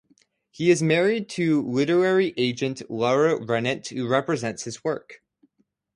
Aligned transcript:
He 0.49 0.71
is 0.71 0.81
married 0.81 1.29
to 1.29 1.61
literary 1.61 2.33
agent 2.35 2.81
Laura 2.89 3.37
Rennert, 3.39 3.89
who 3.89 4.07
represents 4.07 4.63
his 4.63 4.83
work. 4.83 5.21